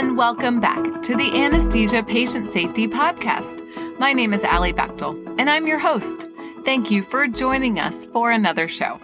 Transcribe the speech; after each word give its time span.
And 0.00 0.16
welcome 0.16 0.60
back 0.60 1.02
to 1.02 1.14
the 1.14 1.30
Anesthesia 1.44 2.02
Patient 2.02 2.48
Safety 2.48 2.88
Podcast. 2.88 3.60
My 3.98 4.14
name 4.14 4.32
is 4.32 4.44
Allie 4.44 4.72
Bechtel, 4.72 5.38
and 5.38 5.50
I'm 5.50 5.66
your 5.66 5.78
host. 5.78 6.26
Thank 6.64 6.90
you 6.90 7.02
for 7.02 7.26
joining 7.26 7.78
us 7.78 8.06
for 8.06 8.30
another 8.30 8.66
show. 8.66 8.98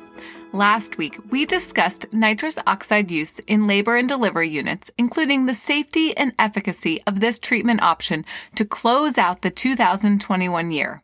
Last 0.54 0.96
week, 0.96 1.18
we 1.28 1.44
discussed 1.44 2.06
nitrous 2.14 2.58
oxide 2.66 3.10
use 3.10 3.40
in 3.40 3.66
labor 3.66 3.96
and 3.96 4.08
delivery 4.08 4.48
units, 4.48 4.90
including 4.96 5.44
the 5.44 5.52
safety 5.52 6.16
and 6.16 6.32
efficacy 6.38 7.02
of 7.06 7.20
this 7.20 7.38
treatment 7.38 7.82
option 7.82 8.24
to 8.54 8.64
close 8.64 9.18
out 9.18 9.42
the 9.42 9.50
2021 9.50 10.70
year. 10.70 11.02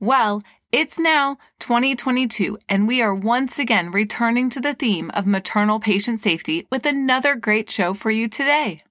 Well, 0.00 0.42
it's 0.72 0.98
now 0.98 1.36
2022, 1.58 2.56
and 2.70 2.88
we 2.88 3.02
are 3.02 3.14
once 3.14 3.58
again 3.58 3.90
returning 3.90 4.48
to 4.48 4.60
the 4.60 4.72
theme 4.72 5.10
of 5.10 5.26
maternal 5.26 5.78
patient 5.78 6.20
safety 6.20 6.66
with 6.70 6.86
another 6.86 7.34
great 7.34 7.70
show 7.70 7.92
for 7.92 8.10
you 8.10 8.28
today. 8.28 8.82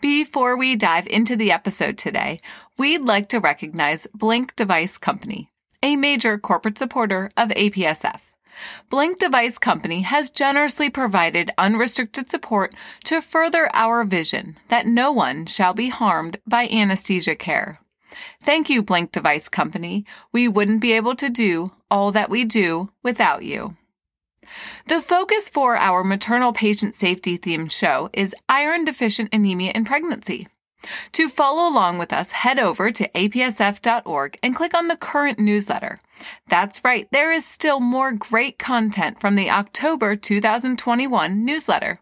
Before 0.00 0.56
we 0.56 0.76
dive 0.76 1.06
into 1.08 1.36
the 1.36 1.52
episode 1.52 1.98
today, 1.98 2.40
we'd 2.78 3.04
like 3.04 3.28
to 3.28 3.38
recognize 3.38 4.06
Blink 4.14 4.56
Device 4.56 4.96
Company, 4.96 5.50
a 5.82 5.96
major 5.96 6.38
corporate 6.38 6.78
supporter 6.78 7.30
of 7.36 7.50
APSF. 7.50 8.32
Blink 8.88 9.18
Device 9.18 9.58
Company 9.58 10.00
has 10.00 10.30
generously 10.30 10.88
provided 10.88 11.50
unrestricted 11.58 12.30
support 12.30 12.74
to 13.04 13.20
further 13.20 13.68
our 13.74 14.02
vision 14.04 14.56
that 14.68 14.86
no 14.86 15.12
one 15.12 15.44
shall 15.44 15.74
be 15.74 15.90
harmed 15.90 16.38
by 16.46 16.66
anesthesia 16.68 17.36
care. 17.36 17.80
Thank 18.42 18.70
you, 18.70 18.82
Blink 18.82 19.12
Device 19.12 19.50
Company. 19.50 20.06
We 20.32 20.48
wouldn't 20.48 20.80
be 20.80 20.92
able 20.92 21.14
to 21.16 21.28
do 21.28 21.72
all 21.90 22.10
that 22.12 22.30
we 22.30 22.46
do 22.46 22.90
without 23.02 23.42
you. 23.42 23.76
The 24.86 25.00
focus 25.00 25.48
for 25.48 25.76
our 25.76 26.04
maternal 26.04 26.52
patient 26.52 26.94
safety 26.94 27.38
themed 27.38 27.70
show 27.70 28.10
is 28.12 28.34
iron 28.48 28.84
deficient 28.84 29.30
anemia 29.32 29.72
in 29.74 29.84
pregnancy. 29.84 30.48
To 31.12 31.28
follow 31.28 31.70
along 31.70 31.98
with 31.98 32.12
us, 32.12 32.32
head 32.32 32.58
over 32.58 32.90
to 32.90 33.08
apsf.org 33.10 34.38
and 34.42 34.56
click 34.56 34.74
on 34.74 34.88
the 34.88 34.96
current 34.96 35.38
newsletter. 35.38 36.00
That's 36.48 36.82
right, 36.84 37.06
there 37.12 37.32
is 37.32 37.44
still 37.44 37.80
more 37.80 38.12
great 38.12 38.58
content 38.58 39.20
from 39.20 39.34
the 39.34 39.50
October 39.50 40.16
2021 40.16 41.44
newsletter. 41.44 42.00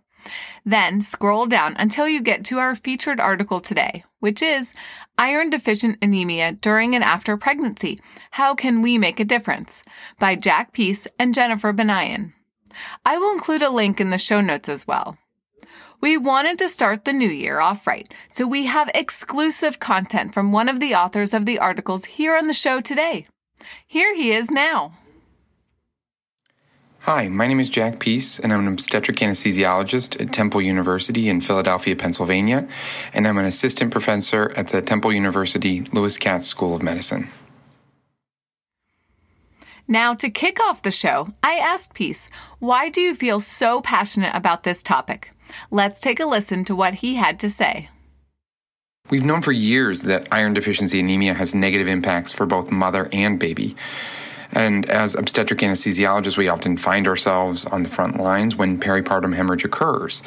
Then 0.65 1.01
scroll 1.01 1.47
down 1.47 1.75
until 1.79 2.09
you 2.09 2.21
get 2.21 2.45
to 2.47 2.59
our 2.59 2.75
featured 2.75 3.21
article 3.21 3.61
today, 3.61 4.05
which 4.21 4.43
is 4.43 4.75
Iron 5.17 5.51
Deficient 5.51 5.99
Anemia 6.03 6.53
During 6.53 6.95
and 6.95 7.03
After 7.03 7.37
Pregnancy 7.37 8.01
How 8.33 8.55
Can 8.55 8.83
We 8.83 8.99
Make 8.99 9.19
a 9.21 9.25
Difference? 9.25 9.83
by 10.19 10.35
Jack 10.37 10.73
Peace 10.73 11.07
and 11.19 11.35
Jennifer 11.35 11.73
Banayan. 11.73 12.33
I 13.05 13.19
will 13.19 13.33
include 13.33 13.63
a 13.63 13.71
link 13.71 14.01
in 14.01 14.11
the 14.11 14.19
show 14.19 14.41
notes 14.41 14.69
as 14.69 14.87
well. 14.87 15.19
We 16.01 16.17
wanted 16.17 16.59
to 16.59 16.69
start 16.69 17.05
the 17.05 17.13
new 17.13 17.29
year 17.29 17.59
off 17.59 17.87
right, 17.87 18.13
so 18.31 18.47
we 18.47 18.67
have 18.67 18.91
exclusive 18.95 19.81
content 19.81 20.33
from 20.33 20.53
one 20.53 20.69
of 20.69 20.79
the 20.79 20.95
authors 20.95 21.35
of 21.35 21.45
the 21.45 21.59
articles 21.59 22.05
here 22.05 22.37
on 22.37 22.47
the 22.47 22.55
show 22.55 22.81
today. 22.81 23.27
Here 23.87 24.15
he 24.15 24.31
is 24.31 24.51
now. 24.51 24.93
Hi, 27.01 27.29
my 27.29 27.47
name 27.47 27.59
is 27.59 27.71
Jack 27.71 28.01
Peace, 28.01 28.39
and 28.39 28.53
I'm 28.53 28.61
an 28.61 28.73
obstetric 28.73 29.17
anesthesiologist 29.17 30.21
at 30.21 30.33
Temple 30.33 30.61
University 30.61 31.29
in 31.29 31.41
Philadelphia, 31.41 31.97
Pennsylvania, 31.97 32.69
and 33.15 33.27
I'm 33.27 33.39
an 33.39 33.47
assistant 33.47 33.91
professor 33.91 34.53
at 34.57 34.69
the 34.69 34.83
Temple 34.83 35.13
University 35.13 35.81
Lewis 35.93 36.19
Katz 36.19 36.47
School 36.47 36.77
of 36.77 36.83
Medicine. 36.83 37.31
Now, 39.91 40.13
to 40.17 40.29
kick 40.29 40.61
off 40.61 40.83
the 40.83 40.91
show, 40.91 41.29
I 41.43 41.55
asked 41.55 41.95
Peace, 41.95 42.29
why 42.59 42.91
do 42.91 43.01
you 43.01 43.15
feel 43.15 43.41
so 43.41 43.81
passionate 43.81 44.35
about 44.35 44.63
this 44.63 44.83
topic? 44.83 45.31
Let's 45.71 46.03
take 46.03 46.21
a 46.21 46.27
listen 46.27 46.67
to 46.67 46.77
what 46.77 46.93
he 46.95 47.15
had 47.15 47.41
to 47.41 47.49
say. 47.49 47.89
We've 49.09 49.25
known 49.25 49.41
for 49.41 49.51
years 49.51 50.03
that 50.03 50.29
iron 50.31 50.53
deficiency 50.53 51.01
anemia 51.01 51.33
has 51.33 51.55
negative 51.55 51.89
impacts 51.89 52.35
for 52.35 52.45
both 52.45 52.71
mother 52.71 53.09
and 53.15 53.39
baby. 53.39 53.77
And 54.53 54.85
as 54.91 55.15
obstetric 55.15 55.61
anesthesiologists, 55.61 56.37
we 56.37 56.49
often 56.49 56.77
find 56.77 57.09
ourselves 57.09 57.65
on 57.65 57.83
the 57.83 57.89
front 57.89 58.19
lines 58.19 58.55
when 58.55 58.79
peripartum 58.79 59.35
hemorrhage 59.35 59.65
occurs. 59.65 60.23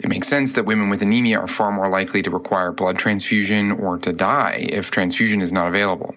It 0.00 0.08
makes 0.08 0.26
sense 0.26 0.52
that 0.52 0.64
women 0.64 0.90
with 0.90 1.02
anemia 1.02 1.38
are 1.38 1.46
far 1.46 1.70
more 1.70 1.88
likely 1.88 2.20
to 2.22 2.30
require 2.30 2.72
blood 2.72 2.98
transfusion 2.98 3.70
or 3.70 3.98
to 3.98 4.12
die 4.12 4.66
if 4.70 4.90
transfusion 4.90 5.40
is 5.40 5.52
not 5.52 5.68
available. 5.68 6.16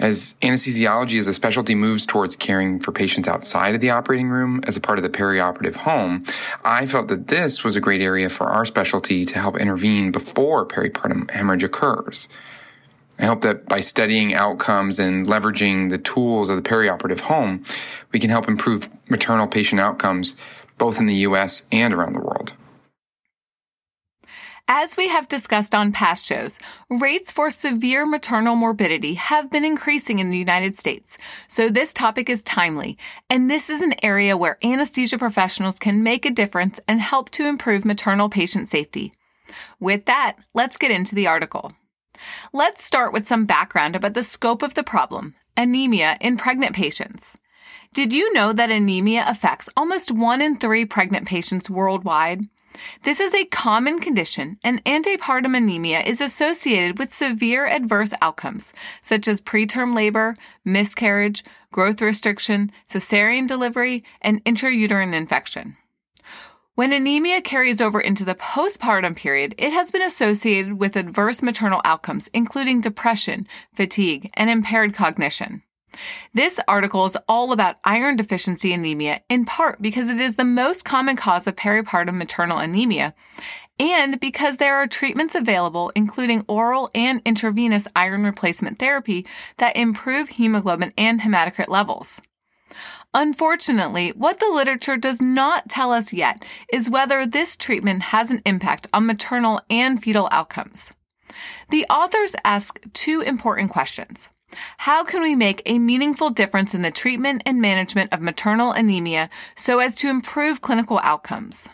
As 0.00 0.34
anesthesiology 0.40 1.18
as 1.18 1.28
a 1.28 1.34
specialty 1.34 1.74
moves 1.74 2.06
towards 2.06 2.34
caring 2.34 2.80
for 2.80 2.90
patients 2.90 3.28
outside 3.28 3.74
of 3.74 3.82
the 3.82 3.90
operating 3.90 4.30
room 4.30 4.62
as 4.66 4.74
a 4.74 4.80
part 4.80 4.98
of 4.98 5.02
the 5.02 5.10
perioperative 5.10 5.76
home, 5.76 6.24
I 6.64 6.86
felt 6.86 7.08
that 7.08 7.28
this 7.28 7.62
was 7.62 7.76
a 7.76 7.80
great 7.80 8.00
area 8.00 8.30
for 8.30 8.48
our 8.48 8.64
specialty 8.64 9.26
to 9.26 9.38
help 9.38 9.58
intervene 9.58 10.10
before 10.10 10.66
peripartum 10.66 11.30
hemorrhage 11.30 11.64
occurs. 11.64 12.30
I 13.18 13.26
hope 13.26 13.42
that 13.42 13.66
by 13.66 13.80
studying 13.80 14.32
outcomes 14.32 14.98
and 14.98 15.26
leveraging 15.26 15.90
the 15.90 15.98
tools 15.98 16.48
of 16.48 16.56
the 16.56 16.62
perioperative 16.62 17.20
home, 17.20 17.66
we 18.10 18.18
can 18.18 18.30
help 18.30 18.48
improve 18.48 18.88
maternal 19.10 19.46
patient 19.46 19.82
outcomes 19.82 20.34
both 20.78 20.98
in 20.98 21.04
the 21.04 21.26
US 21.26 21.64
and 21.70 21.92
around 21.92 22.14
the 22.14 22.20
world. 22.20 22.54
As 24.72 24.96
we 24.96 25.08
have 25.08 25.26
discussed 25.26 25.74
on 25.74 25.90
past 25.90 26.24
shows, 26.24 26.60
rates 26.88 27.32
for 27.32 27.50
severe 27.50 28.06
maternal 28.06 28.54
morbidity 28.54 29.14
have 29.14 29.50
been 29.50 29.64
increasing 29.64 30.20
in 30.20 30.30
the 30.30 30.38
United 30.38 30.76
States, 30.76 31.18
so 31.48 31.68
this 31.68 31.92
topic 31.92 32.30
is 32.30 32.44
timely, 32.44 32.96
and 33.28 33.50
this 33.50 33.68
is 33.68 33.82
an 33.82 33.96
area 34.00 34.36
where 34.36 34.64
anesthesia 34.64 35.18
professionals 35.18 35.80
can 35.80 36.04
make 36.04 36.24
a 36.24 36.30
difference 36.30 36.78
and 36.86 37.00
help 37.00 37.30
to 37.30 37.48
improve 37.48 37.84
maternal 37.84 38.28
patient 38.28 38.68
safety. 38.68 39.12
With 39.80 40.04
that, 40.04 40.36
let's 40.54 40.78
get 40.78 40.92
into 40.92 41.16
the 41.16 41.26
article. 41.26 41.72
Let's 42.52 42.84
start 42.84 43.12
with 43.12 43.26
some 43.26 43.46
background 43.46 43.96
about 43.96 44.14
the 44.14 44.22
scope 44.22 44.62
of 44.62 44.74
the 44.74 44.84
problem 44.84 45.34
anemia 45.56 46.16
in 46.20 46.36
pregnant 46.36 46.76
patients. 46.76 47.36
Did 47.92 48.12
you 48.12 48.32
know 48.32 48.52
that 48.52 48.70
anemia 48.70 49.24
affects 49.26 49.68
almost 49.76 50.12
one 50.12 50.40
in 50.40 50.58
three 50.58 50.84
pregnant 50.84 51.26
patients 51.26 51.68
worldwide? 51.68 52.42
This 53.02 53.20
is 53.20 53.34
a 53.34 53.44
common 53.46 53.98
condition, 53.98 54.58
and 54.62 54.84
antepartum 54.84 55.56
anemia 55.56 56.00
is 56.00 56.20
associated 56.20 56.98
with 56.98 57.12
severe 57.12 57.66
adverse 57.66 58.12
outcomes, 58.20 58.72
such 59.02 59.28
as 59.28 59.40
preterm 59.40 59.94
labor, 59.94 60.36
miscarriage, 60.64 61.44
growth 61.72 62.02
restriction, 62.02 62.72
cesarean 62.88 63.46
delivery, 63.46 64.04
and 64.20 64.44
intrauterine 64.44 65.14
infection. 65.14 65.76
When 66.74 66.92
anemia 66.92 67.42
carries 67.42 67.80
over 67.80 68.00
into 68.00 68.24
the 68.24 68.34
postpartum 68.34 69.14
period, 69.14 69.54
it 69.58 69.72
has 69.72 69.90
been 69.90 70.02
associated 70.02 70.80
with 70.80 70.96
adverse 70.96 71.42
maternal 71.42 71.82
outcomes, 71.84 72.30
including 72.32 72.80
depression, 72.80 73.46
fatigue, 73.74 74.30
and 74.34 74.48
impaired 74.48 74.94
cognition. 74.94 75.62
This 76.34 76.60
article 76.68 77.06
is 77.06 77.16
all 77.28 77.52
about 77.52 77.76
iron 77.84 78.16
deficiency 78.16 78.72
anemia 78.72 79.20
in 79.28 79.44
part 79.44 79.82
because 79.82 80.08
it 80.08 80.20
is 80.20 80.36
the 80.36 80.44
most 80.44 80.84
common 80.84 81.16
cause 81.16 81.46
of 81.46 81.56
peripartum 81.56 82.16
maternal 82.16 82.58
anemia 82.58 83.14
and 83.80 84.20
because 84.20 84.58
there 84.58 84.76
are 84.76 84.86
treatments 84.86 85.34
available, 85.34 85.90
including 85.96 86.44
oral 86.46 86.90
and 86.94 87.22
intravenous 87.24 87.88
iron 87.96 88.24
replacement 88.24 88.78
therapy 88.78 89.26
that 89.56 89.74
improve 89.74 90.28
hemoglobin 90.28 90.92
and 90.98 91.22
hematocrit 91.22 91.68
levels. 91.68 92.20
Unfortunately, 93.14 94.10
what 94.10 94.38
the 94.38 94.50
literature 94.52 94.98
does 94.98 95.20
not 95.20 95.68
tell 95.68 95.92
us 95.92 96.12
yet 96.12 96.44
is 96.70 96.90
whether 96.90 97.26
this 97.26 97.56
treatment 97.56 98.02
has 98.02 98.30
an 98.30 98.42
impact 98.44 98.86
on 98.92 99.06
maternal 99.06 99.60
and 99.70 100.00
fetal 100.00 100.28
outcomes. 100.30 100.92
The 101.70 101.86
authors 101.86 102.36
ask 102.44 102.78
two 102.92 103.22
important 103.22 103.70
questions. 103.70 104.28
How 104.78 105.04
can 105.04 105.22
we 105.22 105.34
make 105.34 105.62
a 105.66 105.78
meaningful 105.78 106.30
difference 106.30 106.74
in 106.74 106.82
the 106.82 106.90
treatment 106.90 107.42
and 107.46 107.60
management 107.60 108.12
of 108.12 108.20
maternal 108.20 108.72
anemia 108.72 109.30
so 109.56 109.78
as 109.78 109.94
to 109.96 110.08
improve 110.08 110.60
clinical 110.60 110.98
outcomes? 111.02 111.68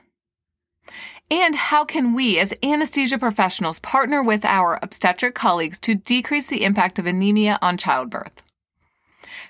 And 1.31 1.57
how 1.57 1.85
can 1.85 2.15
we 2.15 2.39
as 2.39 2.55
anesthesia 2.63 3.19
professionals 3.19 3.81
partner 3.81 4.23
with 4.23 4.45
our 4.45 4.79
obstetric 4.83 5.35
colleagues 5.35 5.79
to 5.81 5.97
decrease 5.97 6.47
the 6.47 6.65
impact 6.65 6.99
of 6.99 7.07
anemia 7.07 7.59
on 7.61 7.77
childbirth? 7.77 8.43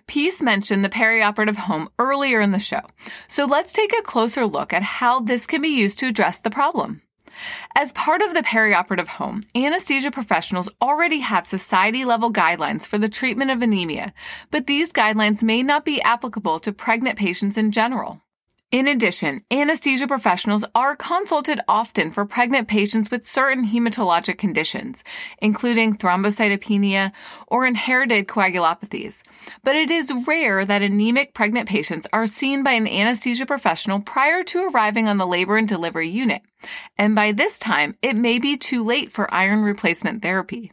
Peace 0.07 0.41
mentioned 0.41 0.85
the 0.85 0.89
perioperative 0.89 1.57
home 1.57 1.91
earlier 1.99 2.41
in 2.41 2.53
the 2.53 2.59
show, 2.59 2.81
so 3.29 3.45
let's 3.45 3.73
take 3.73 3.93
a 3.99 4.03
closer 4.03 4.47
look 4.47 4.73
at 4.73 4.83
how 4.83 5.21
this 5.21 5.47
can 5.47 5.61
be 5.61 5.69
used 5.69 5.99
to 5.99 6.07
address 6.07 6.39
the 6.39 6.51
problem. 6.51 7.03
As 7.75 7.93
part 7.93 8.23
of 8.23 8.35
the 8.35 8.43
perioperative 8.43 9.09
home, 9.09 9.41
anesthesia 9.55 10.11
professionals 10.11 10.69
already 10.81 11.21
have 11.21 11.47
society 11.47 12.05
level 12.05 12.33
guidelines 12.33 12.87
for 12.87 12.99
the 12.99 13.09
treatment 13.09 13.51
of 13.51 13.63
anemia, 13.63 14.13
but 14.51 14.67
these 14.67 14.93
guidelines 14.93 15.43
may 15.43 15.63
not 15.63 15.85
be 15.85 16.01
applicable 16.03 16.59
to 16.61 16.73
pregnant 16.73 17.19
patients 17.19 17.57
in 17.57 17.71
general. 17.71 18.23
In 18.73 18.89
addition, 18.89 19.45
anesthesia 19.49 20.09
professionals 20.09 20.65
are 20.75 20.97
consulted 20.97 21.61
often 21.69 22.11
for 22.11 22.27
pregnant 22.27 22.67
patients 22.67 23.13
with 23.13 23.25
certain 23.25 23.65
hematologic 23.69 24.39
conditions, 24.39 25.05
including 25.41 25.95
thrombocytopenia 25.95 27.13
or 27.47 27.65
inherited 27.65 28.27
coagulopathies. 28.27 29.23
But 29.63 29.77
it 29.77 29.89
is 29.93 30.13
rare 30.27 30.65
that 30.65 30.83
anemic 30.83 31.33
pregnant 31.33 31.69
patients 31.69 32.09
are 32.13 32.27
seen 32.27 32.65
by 32.65 32.73
an 32.73 32.89
anesthesia 32.89 33.47
professional 33.47 34.01
prior 34.01 34.43
to 34.43 34.67
arriving 34.67 35.07
on 35.07 35.19
the 35.19 35.29
labor 35.29 35.57
and 35.57 35.69
delivery 35.69 36.09
unit. 36.09 36.43
And 36.99 37.15
by 37.15 37.31
this 37.31 37.61
time, 37.61 37.97
it 38.03 38.17
may 38.17 38.41
be 38.41 38.57
too 38.57 38.83
late 38.85 39.13
for 39.13 39.33
iron 39.33 39.63
replacement 39.63 40.23
therapy. 40.23 40.73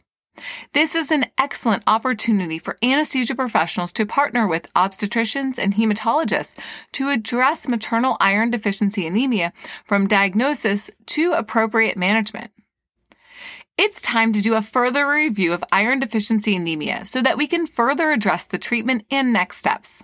This 0.72 0.94
is 0.94 1.10
an 1.10 1.26
excellent 1.38 1.82
opportunity 1.86 2.58
for 2.58 2.76
anesthesia 2.82 3.34
professionals 3.34 3.92
to 3.94 4.06
partner 4.06 4.46
with 4.46 4.72
obstetricians 4.74 5.58
and 5.58 5.74
hematologists 5.74 6.58
to 6.92 7.10
address 7.10 7.68
maternal 7.68 8.16
iron 8.20 8.50
deficiency 8.50 9.06
anemia 9.06 9.52
from 9.84 10.06
diagnosis 10.06 10.90
to 11.06 11.32
appropriate 11.32 11.96
management. 11.96 12.50
It's 13.76 14.00
time 14.00 14.32
to 14.32 14.40
do 14.40 14.54
a 14.54 14.62
further 14.62 15.08
review 15.08 15.52
of 15.52 15.64
iron 15.72 15.98
deficiency 15.98 16.54
anemia 16.54 17.04
so 17.04 17.20
that 17.22 17.36
we 17.36 17.46
can 17.46 17.66
further 17.66 18.12
address 18.12 18.44
the 18.44 18.58
treatment 18.58 19.04
and 19.10 19.32
next 19.32 19.56
steps. 19.56 20.02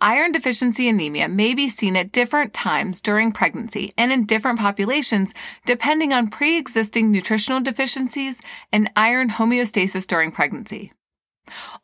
Iron 0.00 0.32
deficiency 0.32 0.88
anemia 0.88 1.28
may 1.28 1.54
be 1.54 1.68
seen 1.68 1.96
at 1.96 2.12
different 2.12 2.52
times 2.52 3.00
during 3.00 3.32
pregnancy 3.32 3.92
and 3.96 4.12
in 4.12 4.26
different 4.26 4.58
populations 4.58 5.34
depending 5.64 6.12
on 6.12 6.28
pre-existing 6.28 7.10
nutritional 7.10 7.60
deficiencies 7.60 8.40
and 8.72 8.90
iron 8.96 9.30
homeostasis 9.30 10.06
during 10.06 10.32
pregnancy. 10.32 10.90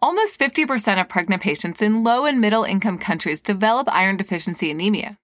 Almost 0.01 0.39
50% 0.39 1.01
of 1.01 1.09
pregnant 1.09 1.43
patients 1.43 1.83
in 1.83 2.05
low 2.05 2.25
and 2.25 2.41
middle 2.41 2.65
income 2.65 2.99
countries 2.99 3.41
develop 3.41 3.89
iron 3.91 4.17
deficiency 4.17 4.71
anemia. 4.71 5.19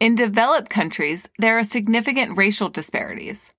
In 0.00 0.14
developed 0.14 0.68
countries, 0.68 1.28
there 1.38 1.58
are 1.58 1.62
significant 1.62 2.36
racial 2.36 2.68
disparities. 2.68 3.52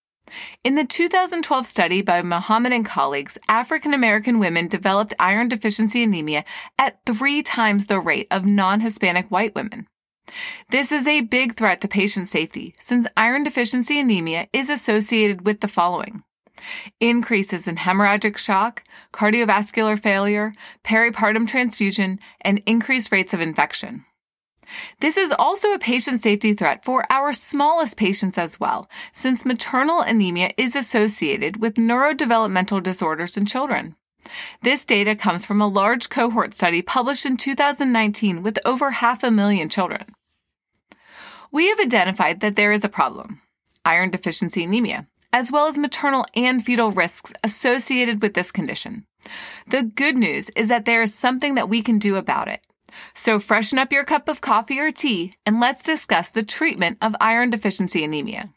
In 0.64 0.76
the 0.76 0.86
2012 0.86 1.66
study 1.66 2.02
by 2.02 2.22
Muhammad 2.22 2.74
and 2.74 2.86
colleagues, 2.86 3.38
African 3.48 3.94
American 3.94 4.40
women 4.40 4.68
developed 4.68 5.14
iron 5.20 5.48
deficiency 5.48 6.04
anemia 6.04 6.44
at 6.78 7.00
three 7.06 7.44
times 7.44 7.88
the 7.88 8.00
rate 8.00 8.28
of 8.32 8.46
non 8.46 8.82
Hispanic 8.82 9.30
white 9.30 9.56
women. 9.56 9.88
This 10.70 10.92
is 10.92 11.08
a 11.08 11.22
big 11.22 11.54
threat 11.54 11.82
to 11.82 11.88
patient 11.88 12.28
safety 12.28 12.74
since 12.80 13.08
iron 13.16 13.44
deficiency 13.44 14.00
anemia 14.00 14.48
is 14.52 14.70
associated 14.70 15.46
with 15.46 15.62
the 15.62 15.68
following 15.68 16.24
increases 17.00 17.68
in 17.68 17.76
hemorrhagic 17.76 18.38
shock, 18.38 18.84
cardiovascular 19.14 20.02
failure, 20.02 20.54
peripartum 20.84 21.48
transfusion, 21.48 22.20
and 22.42 22.62
increased 22.66 23.12
rates 23.12 23.34
of 23.34 23.42
infection. 23.42 24.06
This 25.00 25.18
is 25.18 25.32
also 25.32 25.74
a 25.74 25.80
patient 25.80 26.20
safety 26.20 26.54
threat 26.54 26.84
for 26.84 27.06
our 27.10 27.34
smallest 27.34 27.98
patients 27.98 28.38
as 28.38 28.60
well, 28.60 28.90
since 29.12 29.46
maternal 29.46 30.02
anemia 30.02 30.52
is 30.58 30.76
associated 30.76 31.62
with 31.62 31.76
neurodevelopmental 31.76 32.82
disorders 32.82 33.38
in 33.38 33.46
children. 33.46 33.96
This 34.62 34.86
data 34.86 35.16
comes 35.16 35.46
from 35.46 35.62
a 35.62 35.68
large 35.68 36.10
cohort 36.10 36.54
study 36.54 36.82
published 36.82 37.26
in 37.26 37.38
2019 37.38 38.42
with 38.44 38.60
over 38.66 38.92
half 38.92 39.24
a 39.24 39.32
million 39.32 39.70
children. 39.70 40.06
We 41.52 41.70
have 41.70 41.80
identified 41.80 42.40
that 42.42 42.56
there 42.56 42.72
is 42.72 42.84
a 42.84 42.90
problem 42.90 43.42
iron 43.86 44.10
deficiency 44.10 44.64
anemia, 44.64 45.08
as 45.32 45.52
well 45.52 45.68
as 45.68 45.78
maternal 45.78 46.26
and 46.36 46.66
fetal 46.66 46.92
risks 46.92 47.32
associated 47.44 48.22
with 48.22 48.34
this 48.34 48.52
condition. 48.52 49.06
The 49.68 49.84
good 49.84 50.18
news 50.18 50.50
is 50.56 50.70
that 50.70 50.86
there 50.86 51.04
is 51.04 51.14
something 51.14 51.56
that 51.56 51.70
we 51.70 51.82
can 51.82 52.00
do 52.00 52.16
about 52.16 52.48
it. 52.48 52.62
So 53.14 53.40
freshen 53.40 53.78
up 53.78 53.92
your 53.92 54.04
cup 54.04 54.28
of 54.28 54.42
coffee 54.42 54.80
or 54.80 54.92
tea 54.92 55.34
and 55.46 55.60
let's 55.60 55.84
discuss 55.84 56.30
the 56.30 56.44
treatment 56.44 56.98
of 57.02 57.16
iron 57.20 57.50
deficiency 57.50 58.04
anemia. 58.04 58.52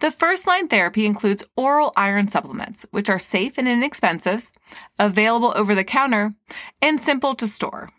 The 0.00 0.10
first 0.10 0.46
line 0.46 0.68
therapy 0.68 1.06
includes 1.06 1.44
oral 1.56 1.92
iron 1.96 2.28
supplements, 2.28 2.86
which 2.90 3.08
are 3.08 3.18
safe 3.18 3.58
and 3.58 3.68
inexpensive, 3.68 4.50
available 4.98 5.52
over 5.56 5.74
the 5.74 5.84
counter, 5.84 6.34
and 6.80 7.00
simple 7.00 7.34
to 7.36 7.46
store. 7.46 7.90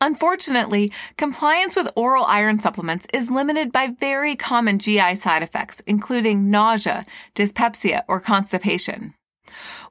Unfortunately, 0.00 0.92
compliance 1.16 1.74
with 1.74 1.90
oral 1.96 2.24
iron 2.24 2.60
supplements 2.60 3.06
is 3.12 3.30
limited 3.30 3.72
by 3.72 3.88
very 3.88 4.36
common 4.36 4.78
GI 4.78 5.16
side 5.16 5.42
effects, 5.42 5.80
including 5.86 6.50
nausea, 6.50 7.04
dyspepsia, 7.34 8.04
or 8.06 8.20
constipation. 8.20 9.14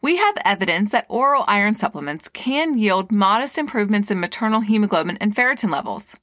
We 0.02 0.18
have 0.18 0.36
evidence 0.44 0.92
that 0.92 1.06
oral 1.10 1.44
iron 1.48 1.74
supplements 1.76 2.30
can 2.30 2.78
yield 2.78 3.12
modest 3.12 3.58
improvements 3.58 4.10
in 4.10 4.20
maternal 4.20 4.62
hemoglobin 4.62 5.18
and 5.18 5.36
ferritin 5.36 5.72
levels. 5.72 6.20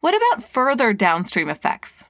What 0.00 0.14
about 0.14 0.44
further 0.44 0.92
downstream 0.92 1.48
effects? 1.48 2.04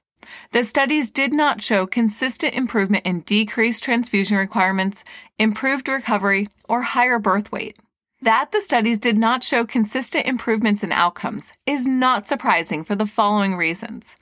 The 0.52 0.64
studies 0.64 1.10
did 1.10 1.32
not 1.32 1.62
show 1.62 1.86
consistent 1.86 2.54
improvement 2.54 3.06
in 3.06 3.20
decreased 3.20 3.84
transfusion 3.84 4.36
requirements, 4.36 5.04
improved 5.38 5.88
recovery, 5.88 6.48
or 6.68 6.82
higher 6.82 7.18
birth 7.18 7.50
weight. 7.50 7.78
That 8.20 8.50
the 8.52 8.60
studies 8.60 8.98
did 8.98 9.16
not 9.16 9.42
show 9.42 9.64
consistent 9.64 10.26
improvements 10.26 10.82
in 10.82 10.92
outcomes 10.92 11.52
is 11.66 11.86
not 11.86 12.26
surprising 12.26 12.84
for 12.84 12.94
the 12.94 13.06
following 13.06 13.56
reasons. 13.56 14.16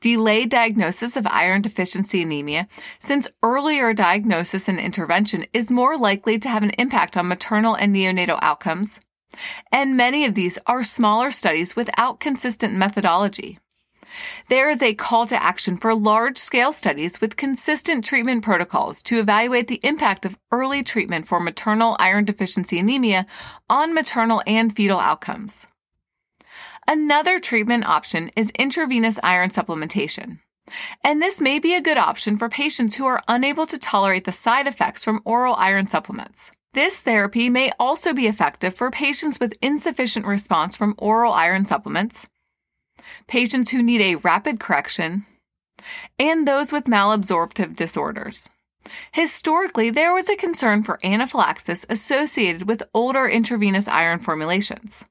Delayed 0.00 0.50
diagnosis 0.50 1.16
of 1.16 1.26
iron 1.26 1.62
deficiency 1.62 2.22
anemia, 2.22 2.68
since 2.98 3.28
earlier 3.42 3.92
diagnosis 3.92 4.68
and 4.68 4.78
intervention 4.78 5.46
is 5.52 5.70
more 5.72 5.96
likely 5.96 6.38
to 6.38 6.48
have 6.48 6.62
an 6.62 6.70
impact 6.78 7.16
on 7.16 7.28
maternal 7.28 7.74
and 7.74 7.94
neonatal 7.94 8.38
outcomes. 8.42 9.00
And 9.70 9.96
many 9.96 10.24
of 10.24 10.34
these 10.34 10.58
are 10.66 10.82
smaller 10.82 11.30
studies 11.30 11.76
without 11.76 12.20
consistent 12.20 12.74
methodology. 12.74 13.58
There 14.48 14.70
is 14.70 14.82
a 14.82 14.94
call 14.94 15.26
to 15.26 15.42
action 15.42 15.76
for 15.76 15.94
large 15.94 16.38
scale 16.38 16.72
studies 16.72 17.20
with 17.20 17.36
consistent 17.36 18.04
treatment 18.04 18.42
protocols 18.42 19.02
to 19.04 19.18
evaluate 19.18 19.68
the 19.68 19.80
impact 19.82 20.24
of 20.24 20.38
early 20.50 20.82
treatment 20.82 21.28
for 21.28 21.40
maternal 21.40 21.96
iron 21.98 22.24
deficiency 22.24 22.78
anemia 22.78 23.26
on 23.68 23.94
maternal 23.94 24.42
and 24.46 24.74
fetal 24.74 24.98
outcomes. 24.98 25.66
Another 26.86 27.38
treatment 27.38 27.86
option 27.86 28.30
is 28.36 28.50
intravenous 28.58 29.18
iron 29.22 29.50
supplementation. 29.50 30.38
And 31.02 31.22
this 31.22 31.40
may 31.40 31.58
be 31.58 31.74
a 31.74 31.80
good 31.80 31.98
option 31.98 32.36
for 32.36 32.48
patients 32.48 32.96
who 32.96 33.06
are 33.06 33.22
unable 33.28 33.66
to 33.66 33.78
tolerate 33.78 34.24
the 34.24 34.32
side 34.32 34.66
effects 34.66 35.04
from 35.04 35.22
oral 35.24 35.54
iron 35.54 35.86
supplements. 35.86 36.50
This 36.74 37.00
therapy 37.00 37.48
may 37.48 37.72
also 37.78 38.12
be 38.12 38.26
effective 38.26 38.74
for 38.74 38.90
patients 38.90 39.40
with 39.40 39.56
insufficient 39.62 40.26
response 40.26 40.76
from 40.76 40.94
oral 40.98 41.32
iron 41.32 41.64
supplements, 41.64 42.26
patients 43.26 43.70
who 43.70 43.82
need 43.82 44.00
a 44.00 44.16
rapid 44.16 44.60
correction, 44.60 45.24
and 46.18 46.46
those 46.46 46.72
with 46.72 46.84
malabsorptive 46.84 47.76
disorders. 47.76 48.50
Historically, 49.12 49.90
there 49.90 50.14
was 50.14 50.28
a 50.28 50.36
concern 50.36 50.82
for 50.82 50.98
anaphylaxis 51.04 51.84
associated 51.88 52.68
with 52.68 52.82
older 52.94 53.26
intravenous 53.26 53.88
iron 53.88 54.18
formulations. 54.18 55.04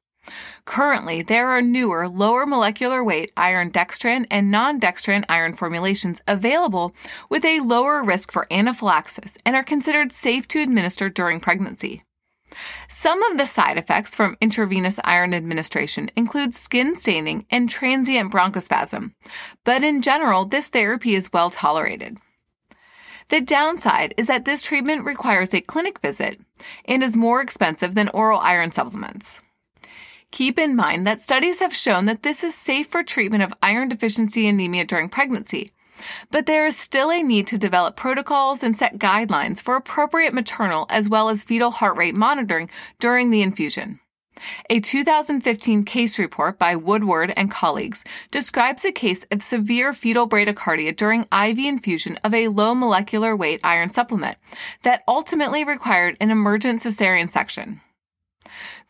Currently, 0.65 1.21
there 1.21 1.47
are 1.49 1.61
newer, 1.61 2.07
lower 2.07 2.45
molecular 2.45 3.03
weight 3.03 3.31
iron 3.37 3.71
dextran 3.71 4.25
and 4.29 4.51
non 4.51 4.79
dextran 4.79 5.23
iron 5.29 5.53
formulations 5.53 6.21
available 6.27 6.93
with 7.29 7.45
a 7.45 7.61
lower 7.61 8.03
risk 8.03 8.31
for 8.31 8.47
anaphylaxis 8.51 9.37
and 9.45 9.55
are 9.55 9.63
considered 9.63 10.11
safe 10.11 10.47
to 10.49 10.61
administer 10.61 11.09
during 11.09 11.39
pregnancy. 11.39 12.01
Some 12.87 13.23
of 13.23 13.37
the 13.37 13.45
side 13.45 13.77
effects 13.77 14.15
from 14.15 14.37
intravenous 14.41 14.99
iron 15.03 15.33
administration 15.33 16.09
include 16.15 16.55
skin 16.55 16.95
staining 16.95 17.45
and 17.49 17.69
transient 17.69 18.31
bronchospasm, 18.31 19.13
but 19.63 19.83
in 19.83 20.01
general, 20.01 20.45
this 20.45 20.69
therapy 20.69 21.13
is 21.13 21.31
well 21.33 21.49
tolerated. 21.49 22.17
The 23.29 23.41
downside 23.41 24.13
is 24.15 24.27
that 24.27 24.45
this 24.45 24.61
treatment 24.61 25.03
requires 25.03 25.53
a 25.53 25.59
clinic 25.59 25.99
visit 25.99 26.39
and 26.85 27.03
is 27.03 27.17
more 27.17 27.41
expensive 27.41 27.93
than 27.93 28.09
oral 28.09 28.39
iron 28.39 28.71
supplements. 28.71 29.41
Keep 30.31 30.59
in 30.59 30.75
mind 30.75 31.07
that 31.07 31.21
studies 31.21 31.59
have 31.59 31.73
shown 31.73 32.05
that 32.05 32.23
this 32.23 32.43
is 32.43 32.53
safe 32.53 32.87
for 32.87 33.01
treatment 33.01 33.43
of 33.43 33.53
iron 33.63 33.89
deficiency 33.89 34.47
anemia 34.47 34.85
during 34.85 35.09
pregnancy. 35.09 35.71
But 36.31 36.45
there 36.45 36.67
is 36.67 36.77
still 36.77 37.11
a 37.11 37.23
need 37.23 37.47
to 37.47 37.57
develop 37.57 37.95
protocols 37.95 38.61
and 38.61 38.77
set 38.77 38.99
guidelines 38.99 39.61
for 39.61 39.75
appropriate 39.75 40.33
maternal 40.33 40.85
as 40.89 41.09
well 41.09 41.29
as 41.29 41.43
fetal 41.43 41.71
heart 41.71 41.97
rate 41.97 42.15
monitoring 42.15 42.69
during 42.99 43.29
the 43.29 43.41
infusion. 43.41 43.99
A 44.69 44.79
2015 44.79 45.83
case 45.83 46.19
report 46.19 46.59
by 46.59 46.75
Woodward 46.75 47.33
and 47.35 47.49
colleagues 47.49 48.03
describes 48.29 48.85
a 48.85 48.91
case 48.91 49.25
of 49.31 49.41
severe 49.41 49.93
fetal 49.93 50.29
bradycardia 50.29 50.95
during 50.95 51.21
IV 51.33 51.57
infusion 51.57 52.19
of 52.23 52.35
a 52.35 52.49
low 52.49 52.75
molecular 52.75 53.35
weight 53.35 53.59
iron 53.63 53.89
supplement 53.89 54.37
that 54.83 55.03
ultimately 55.07 55.63
required 55.63 56.17
an 56.21 56.29
emergent 56.29 56.81
cesarean 56.81 57.29
section. 57.29 57.81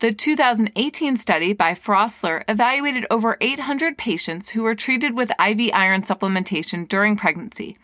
The 0.00 0.12
2018 0.12 1.16
study 1.16 1.52
by 1.52 1.72
Froessler 1.72 2.44
evaluated 2.46 3.04
over 3.10 3.36
800 3.40 3.98
patients 3.98 4.50
who 4.50 4.62
were 4.62 4.76
treated 4.76 5.16
with 5.16 5.32
IV 5.44 5.72
iron 5.74 6.02
supplementation 6.02 6.86
during 6.86 7.16
pregnancy. 7.16 7.76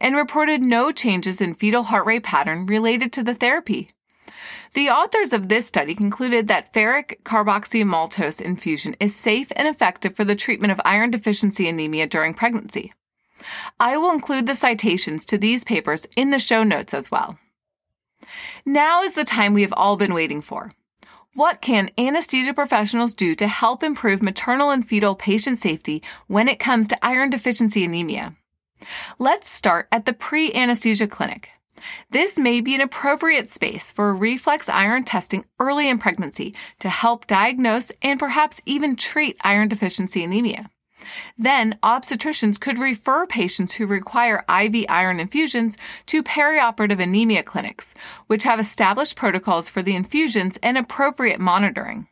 and 0.00 0.16
reported 0.16 0.62
no 0.62 0.90
changes 0.92 1.42
in 1.42 1.54
fetal 1.54 1.82
heart 1.82 2.06
rate 2.06 2.22
pattern 2.22 2.64
related 2.64 3.12
to 3.12 3.22
the 3.22 3.34
therapy. 3.34 3.88
The 4.72 4.88
authors 4.88 5.34
of 5.34 5.48
this 5.48 5.66
study 5.66 5.94
concluded 5.94 6.48
that 6.48 6.72
ferric 6.72 7.22
carboxymaltose 7.24 8.40
infusion 8.40 8.96
is 8.98 9.14
safe 9.14 9.52
and 9.56 9.68
effective 9.68 10.16
for 10.16 10.24
the 10.24 10.36
treatment 10.36 10.72
of 10.72 10.80
iron 10.86 11.10
deficiency 11.10 11.68
anemia 11.68 12.06
during 12.06 12.32
pregnancy. 12.32 12.92
I 13.78 13.98
will 13.98 14.10
include 14.10 14.46
the 14.46 14.54
citations 14.54 15.26
to 15.26 15.36
these 15.36 15.64
papers 15.64 16.06
in 16.16 16.30
the 16.30 16.38
show 16.38 16.62
notes 16.62 16.94
as 16.94 17.10
well. 17.10 17.38
Now 18.64 19.02
is 19.02 19.12
the 19.12 19.24
time 19.24 19.52
we 19.52 19.62
have 19.62 19.74
all 19.76 19.96
been 19.96 20.14
waiting 20.14 20.40
for. 20.40 20.70
What 21.38 21.60
can 21.60 21.92
anesthesia 21.96 22.52
professionals 22.52 23.14
do 23.14 23.36
to 23.36 23.46
help 23.46 23.84
improve 23.84 24.22
maternal 24.22 24.70
and 24.70 24.84
fetal 24.84 25.14
patient 25.14 25.58
safety 25.58 26.02
when 26.26 26.48
it 26.48 26.58
comes 26.58 26.88
to 26.88 26.98
iron 27.00 27.30
deficiency 27.30 27.84
anemia? 27.84 28.34
Let's 29.20 29.48
start 29.48 29.86
at 29.92 30.04
the 30.04 30.12
pre 30.12 30.52
anesthesia 30.52 31.06
clinic. 31.06 31.50
This 32.10 32.40
may 32.40 32.60
be 32.60 32.74
an 32.74 32.80
appropriate 32.80 33.48
space 33.48 33.92
for 33.92 34.16
reflex 34.16 34.68
iron 34.68 35.04
testing 35.04 35.44
early 35.60 35.88
in 35.88 35.98
pregnancy 35.98 36.56
to 36.80 36.88
help 36.88 37.28
diagnose 37.28 37.92
and 38.02 38.18
perhaps 38.18 38.60
even 38.66 38.96
treat 38.96 39.36
iron 39.44 39.68
deficiency 39.68 40.24
anemia. 40.24 40.72
Then, 41.36 41.78
obstetricians 41.82 42.58
could 42.58 42.78
refer 42.78 43.26
patients 43.26 43.74
who 43.74 43.86
require 43.86 44.44
IV 44.48 44.84
iron 44.88 45.20
infusions 45.20 45.76
to 46.06 46.22
perioperative 46.22 47.00
anemia 47.00 47.42
clinics, 47.42 47.94
which 48.26 48.44
have 48.44 48.60
established 48.60 49.16
protocols 49.16 49.68
for 49.68 49.82
the 49.82 49.94
infusions 49.94 50.58
and 50.62 50.76
appropriate 50.76 51.40
monitoring. 51.40 52.08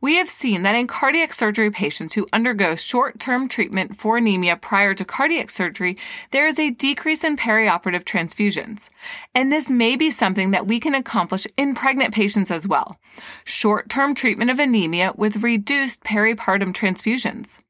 We 0.00 0.16
have 0.16 0.28
seen 0.28 0.62
that 0.62 0.74
in 0.74 0.86
cardiac 0.86 1.32
surgery 1.32 1.70
patients 1.70 2.14
who 2.14 2.26
undergo 2.32 2.74
short 2.74 3.20
term 3.20 3.48
treatment 3.48 3.96
for 3.96 4.16
anemia 4.16 4.56
prior 4.56 4.94
to 4.94 5.04
cardiac 5.04 5.50
surgery, 5.50 5.96
there 6.30 6.46
is 6.46 6.58
a 6.58 6.70
decrease 6.70 7.24
in 7.24 7.36
perioperative 7.36 8.04
transfusions. 8.04 8.90
And 9.34 9.52
this 9.52 9.70
may 9.70 9.96
be 9.96 10.10
something 10.10 10.50
that 10.50 10.66
we 10.66 10.80
can 10.80 10.94
accomplish 10.94 11.46
in 11.56 11.74
pregnant 11.74 12.14
patients 12.14 12.50
as 12.50 12.66
well. 12.66 12.98
Short 13.44 13.88
term 13.88 14.14
treatment 14.14 14.50
of 14.50 14.58
anemia 14.58 15.12
with 15.16 15.42
reduced 15.42 16.02
peripartum 16.02 16.72
transfusions. 16.72 17.61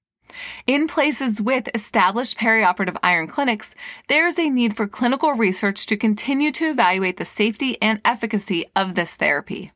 In 0.66 0.88
places 0.88 1.40
with 1.40 1.68
established 1.74 2.38
perioperative 2.38 2.96
iron 3.02 3.26
clinics, 3.26 3.74
there 4.08 4.26
is 4.26 4.38
a 4.38 4.50
need 4.50 4.76
for 4.76 4.86
clinical 4.86 5.32
research 5.32 5.86
to 5.86 5.96
continue 5.96 6.50
to 6.52 6.70
evaluate 6.70 7.16
the 7.16 7.24
safety 7.24 7.80
and 7.80 8.00
efficacy 8.04 8.64
of 8.74 8.94
this 8.94 9.14
therapy. 9.14 9.70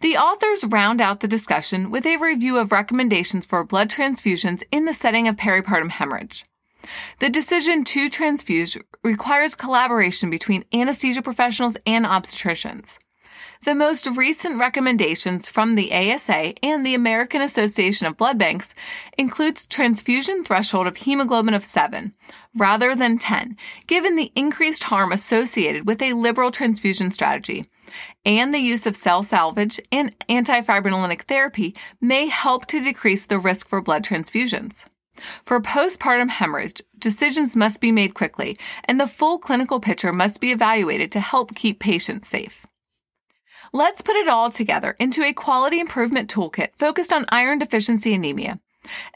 The 0.00 0.16
authors 0.16 0.64
round 0.64 1.00
out 1.00 1.20
the 1.20 1.28
discussion 1.28 1.90
with 1.90 2.06
a 2.06 2.16
review 2.16 2.58
of 2.58 2.72
recommendations 2.72 3.46
for 3.46 3.64
blood 3.64 3.90
transfusions 3.90 4.62
in 4.72 4.84
the 4.84 4.94
setting 4.94 5.28
of 5.28 5.36
peripartum 5.36 5.90
hemorrhage. 5.90 6.44
The 7.18 7.28
decision 7.28 7.84
to 7.84 8.08
transfuse 8.08 8.78
requires 9.04 9.54
collaboration 9.54 10.30
between 10.30 10.64
anesthesia 10.72 11.22
professionals 11.22 11.76
and 11.86 12.06
obstetricians. 12.06 12.98
The 13.64 13.74
most 13.74 14.06
recent 14.06 14.58
recommendations 14.58 15.50
from 15.50 15.74
the 15.74 15.92
ASA 15.92 16.54
and 16.64 16.84
the 16.84 16.94
American 16.94 17.42
Association 17.42 18.06
of 18.06 18.16
Blood 18.16 18.38
Banks 18.38 18.74
includes 19.18 19.66
transfusion 19.66 20.44
threshold 20.44 20.86
of 20.86 20.96
hemoglobin 20.98 21.54
of 21.54 21.64
7 21.64 22.14
rather 22.56 22.94
than 22.94 23.18
10, 23.18 23.56
given 23.86 24.16
the 24.16 24.32
increased 24.34 24.84
harm 24.84 25.12
associated 25.12 25.86
with 25.86 26.02
a 26.02 26.14
liberal 26.14 26.50
transfusion 26.50 27.10
strategy. 27.10 27.66
And 28.24 28.54
the 28.54 28.58
use 28.58 28.86
of 28.86 28.96
cell 28.96 29.22
salvage 29.22 29.80
and 29.92 30.16
antifibrinolytic 30.28 31.22
therapy 31.22 31.74
may 32.00 32.26
help 32.28 32.66
to 32.66 32.82
decrease 32.82 33.26
the 33.26 33.38
risk 33.38 33.68
for 33.68 33.80
blood 33.82 34.04
transfusions. 34.04 34.86
For 35.44 35.60
postpartum 35.60 36.30
hemorrhage, 36.30 36.80
decisions 36.98 37.56
must 37.56 37.80
be 37.80 37.92
made 37.92 38.14
quickly, 38.14 38.56
and 38.84 38.98
the 38.98 39.06
full 39.06 39.38
clinical 39.38 39.80
picture 39.80 40.12
must 40.12 40.40
be 40.40 40.50
evaluated 40.50 41.12
to 41.12 41.20
help 41.20 41.54
keep 41.54 41.78
patients 41.78 42.28
safe. 42.28 42.66
Let's 43.72 44.02
put 44.02 44.16
it 44.16 44.26
all 44.26 44.50
together 44.50 44.96
into 44.98 45.22
a 45.22 45.32
quality 45.32 45.78
improvement 45.78 46.28
toolkit 46.28 46.70
focused 46.76 47.12
on 47.12 47.24
iron 47.28 47.60
deficiency 47.60 48.12
anemia 48.12 48.58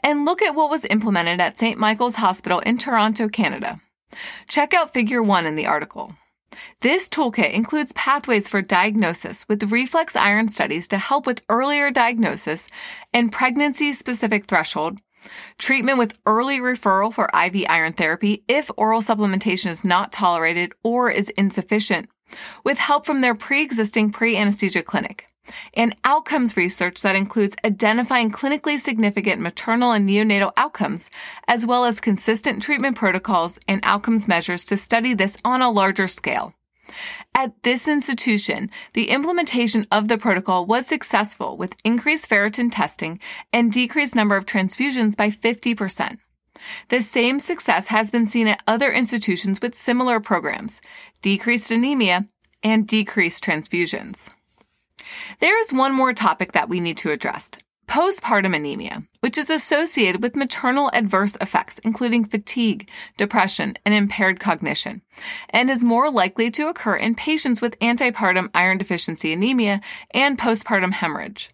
and 0.01 0.23
look 0.23 0.41
at 0.41 0.55
what 0.55 0.69
was 0.69 0.85
implemented 0.85 1.41
at 1.41 1.57
St. 1.57 1.77
Michael's 1.77 2.15
Hospital 2.15 2.59
in 2.59 2.77
Toronto, 2.77 3.27
Canada. 3.27 3.75
Check 4.47 4.73
out 4.73 4.93
figure 4.93 5.21
one 5.21 5.45
in 5.45 5.55
the 5.55 5.67
article. 5.67 6.13
This 6.79 7.09
toolkit 7.09 7.51
includes 7.51 7.91
pathways 7.93 8.47
for 8.47 8.61
diagnosis 8.61 9.45
with 9.49 9.71
reflex 9.71 10.15
iron 10.15 10.47
studies 10.47 10.87
to 10.87 10.97
help 10.97 11.27
with 11.27 11.41
earlier 11.49 11.91
diagnosis 11.91 12.69
and 13.13 13.33
pregnancy 13.33 13.91
specific 13.91 14.45
threshold, 14.45 14.99
treatment 15.57 15.97
with 15.97 16.17
early 16.25 16.61
referral 16.61 17.13
for 17.13 17.29
IV 17.35 17.65
iron 17.67 17.91
therapy 17.91 18.45
if 18.47 18.71
oral 18.77 19.01
supplementation 19.01 19.67
is 19.67 19.83
not 19.83 20.13
tolerated 20.13 20.71
or 20.81 21.11
is 21.11 21.29
insufficient, 21.31 22.07
with 22.63 22.77
help 22.77 23.05
from 23.05 23.21
their 23.21 23.35
pre-existing 23.35 24.11
pre-anesthesia 24.11 24.83
clinic 24.83 25.27
and 25.73 25.95
outcomes 26.03 26.57
research 26.57 27.01
that 27.01 27.15
includes 27.15 27.55
identifying 27.63 28.31
clinically 28.31 28.79
significant 28.79 29.41
maternal 29.41 29.91
and 29.91 30.07
neonatal 30.07 30.51
outcomes, 30.57 31.09
as 31.47 31.65
well 31.65 31.85
as 31.85 32.01
consistent 32.01 32.61
treatment 32.61 32.95
protocols 32.95 33.59
and 33.67 33.79
outcomes 33.83 34.27
measures 34.27 34.65
to 34.65 34.77
study 34.77 35.13
this 35.13 35.37
on 35.43 35.61
a 35.61 35.69
larger 35.69 36.07
scale. 36.07 36.53
At 37.33 37.63
this 37.63 37.87
institution, 37.87 38.69
the 38.93 39.09
implementation 39.09 39.87
of 39.91 40.07
the 40.07 40.17
protocol 40.17 40.65
was 40.65 40.87
successful 40.87 41.57
with 41.57 41.75
increased 41.83 42.29
ferritin 42.29 42.69
testing 42.71 43.19
and 43.51 43.71
decreased 43.71 44.15
number 44.15 44.37
of 44.37 44.45
transfusions 44.45 45.17
by 45.17 45.29
50%. 45.29 46.17
The 46.89 47.01
same 47.01 47.39
success 47.39 47.87
has 47.87 48.11
been 48.11 48.27
seen 48.27 48.47
at 48.47 48.61
other 48.67 48.91
institutions 48.91 49.59
with 49.61 49.75
similar 49.75 50.19
programs, 50.19 50.81
decreased 51.21 51.71
anemia, 51.71 52.27
and 52.63 52.87
decreased 52.87 53.43
transfusions. 53.43 54.29
There 55.39 55.59
is 55.59 55.71
one 55.71 55.93
more 55.93 56.13
topic 56.13 56.53
that 56.53 56.69
we 56.69 56.79
need 56.79 56.97
to 56.97 57.11
address 57.11 57.51
postpartum 57.87 58.55
anemia, 58.55 59.03
which 59.19 59.37
is 59.37 59.49
associated 59.49 60.23
with 60.23 60.35
maternal 60.35 60.89
adverse 60.93 61.37
effects, 61.39 61.79
including 61.79 62.25
fatigue, 62.25 62.89
depression, 63.17 63.77
and 63.85 63.93
impaired 63.93 64.39
cognition, 64.39 65.01
and 65.49 65.69
is 65.69 65.83
more 65.83 66.09
likely 66.09 66.49
to 66.51 66.67
occur 66.67 66.95
in 66.95 67.15
patients 67.15 67.61
with 67.61 67.79
antepartum 67.79 68.49
iron 68.53 68.77
deficiency 68.77 69.31
anemia 69.31 69.81
and 70.11 70.37
postpartum 70.37 70.93
hemorrhage. 70.93 71.49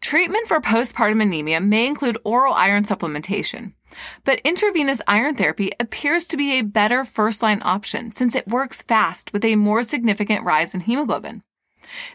Treatment 0.00 0.48
for 0.48 0.60
postpartum 0.60 1.22
anemia 1.22 1.60
may 1.60 1.86
include 1.86 2.18
oral 2.24 2.54
iron 2.54 2.84
supplementation, 2.84 3.72
but 4.24 4.40
intravenous 4.44 5.02
iron 5.06 5.34
therapy 5.34 5.70
appears 5.78 6.26
to 6.26 6.36
be 6.36 6.58
a 6.58 6.62
better 6.62 7.04
first 7.04 7.42
line 7.42 7.60
option 7.64 8.12
since 8.12 8.34
it 8.34 8.48
works 8.48 8.82
fast 8.82 9.32
with 9.32 9.44
a 9.44 9.56
more 9.56 9.82
significant 9.82 10.44
rise 10.44 10.74
in 10.74 10.80
hemoglobin. 10.80 11.42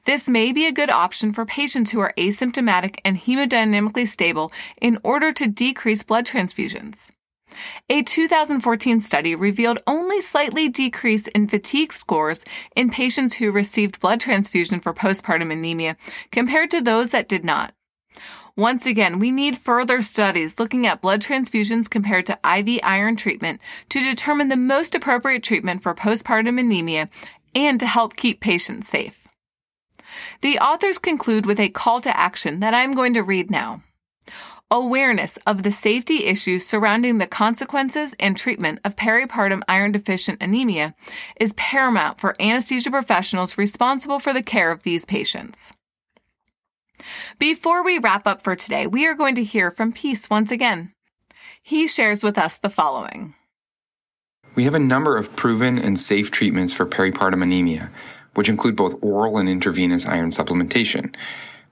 This 0.05 0.29
may 0.29 0.51
be 0.51 0.65
a 0.65 0.71
good 0.71 0.89
option 0.89 1.33
for 1.33 1.45
patients 1.45 1.91
who 1.91 1.99
are 1.99 2.13
asymptomatic 2.17 2.99
and 3.03 3.17
hemodynamically 3.17 4.07
stable 4.07 4.51
in 4.81 4.97
order 5.03 5.31
to 5.33 5.47
decrease 5.47 6.03
blood 6.03 6.25
transfusions. 6.25 7.11
A 7.89 8.01
2014 8.01 8.99
study 8.99 9.35
revealed 9.35 9.79
only 9.87 10.21
slightly 10.21 10.69
decrease 10.69 11.27
in 11.27 11.47
fatigue 11.47 11.93
scores 11.93 12.43
in 12.75 12.89
patients 12.89 13.35
who 13.35 13.51
received 13.51 13.99
blood 13.99 14.19
transfusion 14.19 14.79
for 14.79 14.93
postpartum 14.93 15.51
anemia 15.51 15.97
compared 16.31 16.69
to 16.71 16.81
those 16.81 17.11
that 17.11 17.29
did 17.29 17.45
not. 17.45 17.73
Once 18.57 18.87
again, 18.87 19.19
we 19.19 19.31
need 19.31 19.57
further 19.57 20.01
studies 20.01 20.59
looking 20.59 20.87
at 20.87 21.01
blood 21.01 21.21
transfusions 21.21 21.87
compared 21.87 22.25
to 22.25 22.39
IV 22.43 22.79
iron 22.83 23.15
treatment 23.15 23.61
to 23.87 23.99
determine 23.99 24.49
the 24.49 24.57
most 24.57 24.95
appropriate 24.95 25.43
treatment 25.43 25.83
for 25.83 25.93
postpartum 25.93 26.59
anemia 26.59 27.07
and 27.53 27.79
to 27.79 27.85
help 27.85 28.15
keep 28.15 28.39
patients 28.39 28.87
safe. 28.87 29.27
The 30.41 30.57
authors 30.57 30.97
conclude 30.97 31.45
with 31.45 31.59
a 31.59 31.69
call 31.69 32.01
to 32.01 32.17
action 32.17 32.59
that 32.59 32.73
I'm 32.73 32.93
going 32.93 33.13
to 33.13 33.21
read 33.21 33.51
now. 33.51 33.83
Awareness 34.69 35.37
of 35.47 35.63
the 35.63 35.71
safety 35.71 36.25
issues 36.25 36.65
surrounding 36.65 37.19
the 37.19 37.27
consequences 37.27 38.13
and 38.19 38.35
treatment 38.35 38.79
of 38.83 38.97
peripartum 38.97 39.61
iron 39.69 39.93
deficient 39.93 40.43
anemia 40.43 40.93
is 41.39 41.53
paramount 41.53 42.19
for 42.19 42.35
anesthesia 42.37 42.91
professionals 42.91 43.57
responsible 43.57 44.19
for 44.19 44.33
the 44.33 44.43
care 44.43 44.69
of 44.69 44.83
these 44.83 45.05
patients. 45.05 45.71
Before 47.39 47.81
we 47.81 47.97
wrap 47.97 48.27
up 48.27 48.41
for 48.41 48.57
today, 48.57 48.87
we 48.87 49.07
are 49.07 49.13
going 49.13 49.35
to 49.35 49.43
hear 49.43 49.71
from 49.71 49.93
Peace 49.93 50.29
once 50.29 50.51
again. 50.51 50.91
He 51.61 51.87
shares 51.87 52.21
with 52.21 52.37
us 52.37 52.57
the 52.57 52.69
following. 52.69 53.35
We 54.55 54.65
have 54.65 54.75
a 54.75 54.79
number 54.79 55.15
of 55.15 55.33
proven 55.37 55.77
and 55.77 55.97
safe 55.97 56.29
treatments 56.29 56.73
for 56.73 56.85
peripartum 56.85 57.41
anemia, 57.41 57.89
which 58.33 58.49
include 58.49 58.75
both 58.75 59.01
oral 59.01 59.37
and 59.37 59.47
intravenous 59.47 60.05
iron 60.05 60.31
supplementation. 60.31 61.15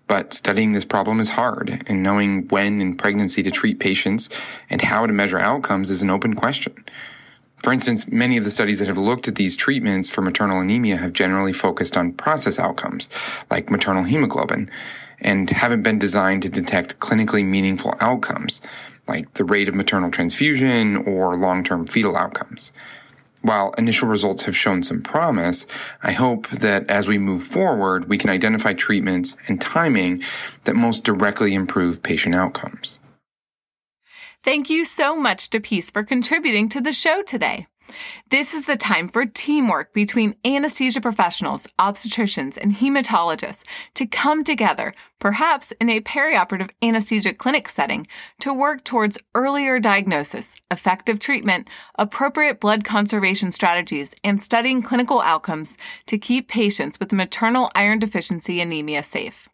But 0.08 0.34
studying 0.34 0.74
this 0.74 0.86
problem 0.86 1.20
is 1.20 1.32
hard, 1.32 1.84
and 1.88 2.04
knowing 2.04 2.48
when 2.50 2.80
in 2.80 2.96
pregnancy 2.96 3.42
to 3.44 3.52
treat 3.52 3.80
patients 3.80 4.30
and 4.70 4.82
how 4.82 5.08
to 5.08 5.14
measure 5.14 5.40
outcomes 5.40 5.90
is 5.90 6.04
an 6.04 6.12
open 6.12 6.36
question. 6.36 6.74
For 7.64 7.74
instance, 7.74 8.12
many 8.12 8.38
of 8.38 8.44
the 8.44 8.52
studies 8.52 8.78
that 8.78 8.88
have 8.88 8.98
looked 8.98 9.28
at 9.28 9.36
these 9.36 9.56
treatments 9.56 10.08
for 10.08 10.22
maternal 10.22 10.60
anemia 10.60 10.98
have 10.98 11.14
generally 11.14 11.54
focused 11.54 11.98
on 11.98 12.14
process 12.14 12.60
outcomes, 12.60 13.10
like 13.50 13.72
maternal 13.72 14.04
hemoglobin, 14.04 14.70
and 15.20 15.50
haven't 15.50 15.82
been 15.82 15.98
designed 15.98 16.44
to 16.44 16.50
detect 16.50 17.00
clinically 17.00 17.44
meaningful 17.44 17.96
outcomes, 18.00 18.62
like 19.08 19.34
the 19.34 19.46
rate 19.46 19.68
of 19.68 19.74
maternal 19.74 20.12
transfusion 20.12 20.98
or 20.98 21.36
long-term 21.36 21.88
fetal 21.88 22.16
outcomes. 22.16 22.72
While 23.46 23.76
initial 23.78 24.08
results 24.08 24.42
have 24.46 24.58
shown 24.58 24.82
some 24.82 25.04
promise, 25.04 25.68
I 26.02 26.14
hope 26.14 26.50
that 26.50 26.90
as 26.90 27.08
we 27.08 27.20
move 27.20 27.44
forward, 27.44 28.10
we 28.10 28.18
can 28.18 28.32
identify 28.32 28.74
treatments 28.74 29.38
and 29.48 29.62
timing 29.62 30.24
that 30.64 30.76
most 30.76 31.04
directly 31.04 31.54
improve 31.54 32.02
patient 32.02 32.34
outcomes. 32.34 32.98
Thank 34.44 34.72
you 34.72 34.84
so 34.84 35.16
much 35.16 35.52
to 35.52 35.60
Peace 35.60 35.92
for 35.92 36.04
contributing 36.04 36.70
to 36.70 36.82
the 36.82 36.92
show 36.92 37.22
today. 37.22 37.68
This 38.30 38.54
is 38.54 38.66
the 38.66 38.76
time 38.76 39.08
for 39.08 39.26
teamwork 39.26 39.94
between 39.94 40.36
anesthesia 40.44 41.02
professionals, 41.02 41.68
obstetricians, 41.80 42.58
and 42.58 42.76
hematologists 42.76 43.64
to 43.94 44.06
come 44.06 44.44
together, 44.44 44.94
perhaps 45.20 45.72
in 45.80 45.90
a 45.90 46.02
perioperative 46.02 46.72
anesthesia 46.82 47.34
clinic 47.34 47.70
setting, 47.70 48.08
to 48.40 48.54
work 48.54 48.84
towards 48.84 49.20
earlier 49.36 49.80
diagnosis, 49.80 50.56
effective 50.72 51.20
treatment, 51.20 51.70
appropriate 51.98 52.60
blood 52.60 52.84
conservation 52.84 53.52
strategies, 53.52 54.16
and 54.24 54.42
studying 54.42 54.82
clinical 54.82 55.22
outcomes 55.22 55.78
to 56.08 56.18
keep 56.18 56.48
patients 56.48 57.00
with 57.00 57.14
maternal 57.14 57.72
iron 57.76 58.00
deficiency 58.00 58.60
anemia 58.60 59.04
safe. 59.04 59.48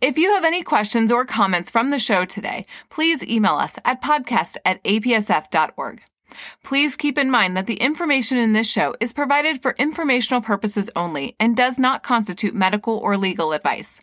If 0.00 0.16
you 0.18 0.32
have 0.34 0.44
any 0.44 0.62
questions 0.62 1.10
or 1.10 1.24
comments 1.24 1.70
from 1.70 1.90
the 1.90 1.98
show 1.98 2.24
today, 2.24 2.66
please 2.90 3.24
email 3.24 3.56
us 3.56 3.78
at 3.84 4.00
podcast 4.00 4.56
at 4.64 4.82
apsf.org. 4.84 6.02
Please 6.62 6.96
keep 6.96 7.18
in 7.18 7.30
mind 7.30 7.56
that 7.56 7.66
the 7.66 7.80
information 7.80 8.38
in 8.38 8.52
this 8.52 8.70
show 8.70 8.94
is 9.00 9.12
provided 9.12 9.62
for 9.62 9.74
informational 9.78 10.40
purposes 10.40 10.90
only 10.94 11.36
and 11.40 11.56
does 11.56 11.78
not 11.78 12.02
constitute 12.02 12.54
medical 12.54 12.98
or 12.98 13.16
legal 13.16 13.52
advice. 13.52 14.00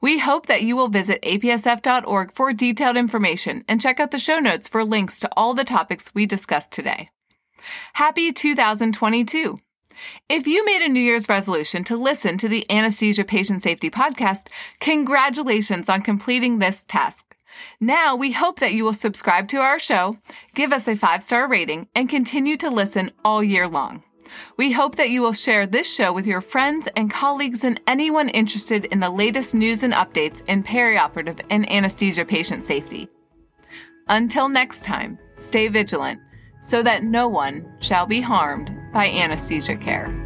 We 0.00 0.18
hope 0.18 0.46
that 0.46 0.62
you 0.62 0.76
will 0.76 0.88
visit 0.88 1.22
apsf.org 1.22 2.34
for 2.34 2.52
detailed 2.52 2.96
information 2.96 3.64
and 3.66 3.80
check 3.80 3.98
out 3.98 4.10
the 4.10 4.18
show 4.18 4.38
notes 4.38 4.68
for 4.68 4.84
links 4.84 5.20
to 5.20 5.30
all 5.36 5.54
the 5.54 5.64
topics 5.64 6.12
we 6.14 6.26
discussed 6.26 6.70
today. 6.70 7.08
Happy 7.94 8.30
2022! 8.30 9.58
If 10.28 10.46
you 10.46 10.64
made 10.64 10.82
a 10.82 10.88
New 10.88 11.00
Year's 11.00 11.28
resolution 11.28 11.84
to 11.84 11.96
listen 11.96 12.36
to 12.38 12.48
the 12.48 12.70
Anesthesia 12.70 13.24
Patient 13.24 13.62
Safety 13.62 13.90
Podcast, 13.90 14.48
congratulations 14.80 15.88
on 15.88 16.02
completing 16.02 16.58
this 16.58 16.84
task. 16.88 17.33
Now 17.80 18.16
we 18.16 18.32
hope 18.32 18.60
that 18.60 18.72
you 18.72 18.84
will 18.84 18.92
subscribe 18.92 19.48
to 19.48 19.58
our 19.58 19.78
show, 19.78 20.18
give 20.54 20.72
us 20.72 20.88
a 20.88 20.96
five 20.96 21.22
star 21.22 21.48
rating, 21.48 21.88
and 21.94 22.08
continue 22.08 22.56
to 22.58 22.70
listen 22.70 23.10
all 23.24 23.42
year 23.42 23.68
long. 23.68 24.02
We 24.56 24.72
hope 24.72 24.96
that 24.96 25.10
you 25.10 25.22
will 25.22 25.32
share 25.32 25.66
this 25.66 25.92
show 25.92 26.12
with 26.12 26.26
your 26.26 26.40
friends 26.40 26.88
and 26.96 27.10
colleagues 27.10 27.64
and 27.64 27.80
anyone 27.86 28.28
interested 28.28 28.86
in 28.86 29.00
the 29.00 29.10
latest 29.10 29.54
news 29.54 29.82
and 29.82 29.92
updates 29.92 30.42
in 30.48 30.62
perioperative 30.62 31.40
and 31.50 31.70
anesthesia 31.70 32.24
patient 32.24 32.66
safety. 32.66 33.08
Until 34.08 34.48
next 34.48 34.84
time, 34.84 35.18
stay 35.36 35.68
vigilant 35.68 36.20
so 36.60 36.82
that 36.82 37.04
no 37.04 37.28
one 37.28 37.66
shall 37.80 38.06
be 38.06 38.20
harmed 38.20 38.74
by 38.92 39.08
anesthesia 39.08 39.76
care. 39.76 40.23